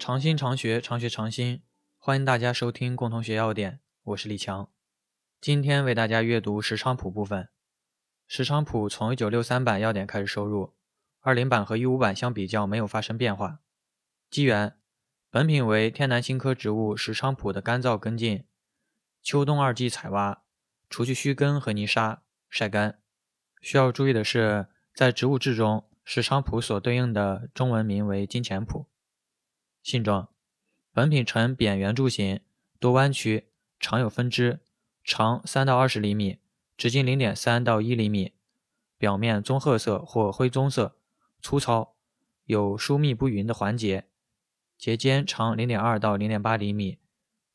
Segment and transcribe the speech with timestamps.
[0.00, 1.60] 常新常学，常学常新，
[1.98, 4.70] 欢迎大家收听共同学要点，我是李强。
[5.42, 7.50] 今天为大家阅读时昌谱部分。
[8.26, 10.72] 时昌谱从1963版要点开始收入
[11.22, 13.60] ，20版和15版相比较没有发生变化。
[14.30, 14.74] 机缘：
[15.28, 18.46] 本品为天南星科植物时昌谱的干燥根茎，
[19.22, 20.42] 秋冬二季采挖，
[20.88, 22.98] 除去须根和泥沙，晒干。
[23.60, 28.86] 需要注意的是，在植物志中，时昌谱所对应的中文名为金钱谱。
[29.90, 30.28] 性状：
[30.92, 32.40] 本品呈扁圆柱形，
[32.78, 33.48] 多弯曲，
[33.80, 34.60] 常有分支。
[35.02, 36.38] 长三到二十厘米，
[36.76, 38.34] 直径零点三到一厘米，
[38.96, 40.94] 表面棕褐色或灰棕色，
[41.42, 41.94] 粗糙，
[42.44, 44.04] 有疏密不匀的环节，
[44.78, 46.98] 节间长零点二到零点八厘米，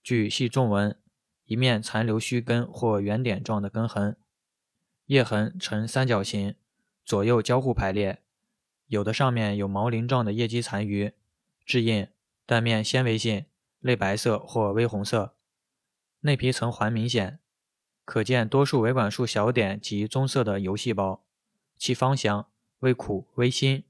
[0.03, 0.99] 具细纵纹，
[1.45, 4.17] 一面残留须根或圆点状的根痕，
[5.05, 6.55] 叶痕呈三角形，
[7.05, 8.23] 左右交互排列，
[8.87, 11.13] 有的上面有毛鳞状的叶基残余，
[11.65, 12.07] 质硬，
[12.45, 13.45] 断面纤维性，
[13.79, 15.35] 类白色或微红色。
[16.21, 17.39] 内皮层环明显，
[18.03, 21.25] 可见多数维管束小点及棕色的油细胞，
[21.77, 23.83] 其芳香，味苦微辛。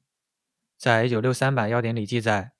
[0.77, 2.53] 在一九六三版药典里记载，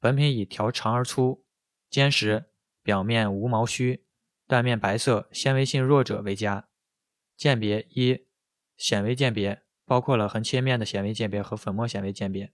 [0.00, 1.44] 本品以条长而粗、
[1.88, 2.46] 坚实、
[2.82, 4.04] 表面无毛须、
[4.46, 6.68] 断面白色、纤维性弱者为佳。
[7.36, 8.26] 鉴别一，
[8.76, 12.52] 显微鉴别包括了横切面的显微鉴别和粉末显微鉴别。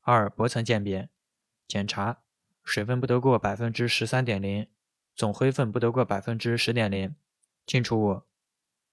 [0.00, 1.10] 二，薄层鉴别
[1.66, 2.22] 检查，
[2.68, 4.68] 水分不得过百分之十三点零。
[5.14, 7.16] 总灰分不得过百分之十点零，
[7.66, 8.22] 进出物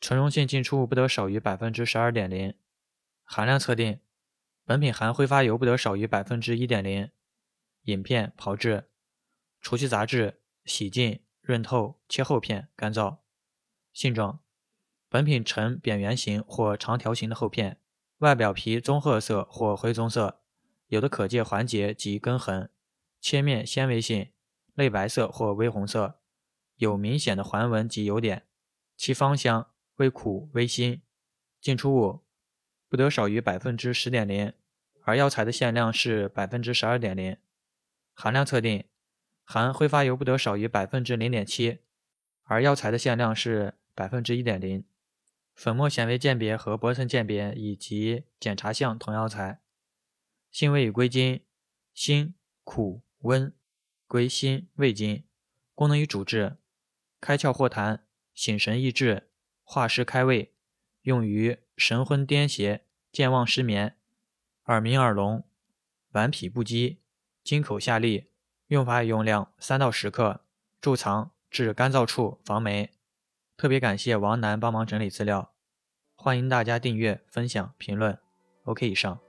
[0.02, 2.56] 纯溶性进出物不得少于百分之十二点零，
[3.24, 4.00] 含量测定
[4.64, 7.12] 本品含挥发油不得少于百分之一点零，
[7.84, 8.90] 饮片炮制，
[9.62, 13.18] 除去杂质，洗净，润透，切厚片，干燥。
[13.94, 14.40] 性状
[15.08, 17.80] 本品呈扁圆形或长条形的厚片，
[18.18, 20.42] 外表皮棕褐色或灰棕色，
[20.88, 22.72] 有的可见环节及根痕，
[23.26, 24.32] 切面纤维性。
[24.76, 26.20] 类白色或微红色，
[26.76, 28.46] 有明显的环纹及油点，
[28.96, 31.02] 其芳香，微苦微辛。
[31.60, 32.24] 进出物
[32.88, 34.54] 不得少于百分之十点零，
[35.02, 37.36] 而药材的限量是百分之十二点零。
[38.14, 38.84] 含量测定
[39.44, 41.80] 含挥发油不得少于百分之零点七，
[42.44, 44.86] 而药材的限量是百分之一点零。
[45.56, 49.62] 粉末显微鉴别和薄层鉴别以及检查项同药材。
[50.52, 51.42] 性味与归经：
[51.92, 53.54] 辛、苦、温。
[54.08, 55.24] 归心胃经，
[55.74, 56.58] 功能与主治：
[57.20, 58.02] 开窍豁痰、
[58.34, 59.30] 醒神益智、
[59.64, 60.54] 化湿开胃，
[61.02, 62.82] 用于神昏癫痫、
[63.12, 63.98] 健忘失眠、
[64.66, 65.44] 耳鸣耳聋、
[66.12, 66.98] 顽皮不羁、
[67.44, 68.28] 金口下痢。
[68.68, 70.46] 用法与用量：三到十克，
[70.82, 72.92] 贮藏至干燥处，防霉。
[73.58, 75.54] 特别感谢王楠帮忙整理资料，
[76.16, 78.18] 欢迎大家订阅、分享、评论。
[78.64, 79.25] OK，以上。